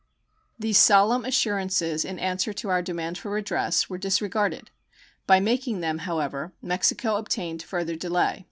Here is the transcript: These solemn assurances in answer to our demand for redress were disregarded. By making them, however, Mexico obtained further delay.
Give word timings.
These 0.57 0.79
solemn 0.79 1.25
assurances 1.25 2.03
in 2.03 2.17
answer 2.17 2.53
to 2.53 2.69
our 2.69 2.81
demand 2.81 3.19
for 3.19 3.29
redress 3.29 3.87
were 3.87 3.99
disregarded. 3.99 4.71
By 5.27 5.39
making 5.39 5.81
them, 5.81 5.99
however, 5.99 6.53
Mexico 6.59 7.17
obtained 7.17 7.61
further 7.61 7.95
delay. 7.95 8.39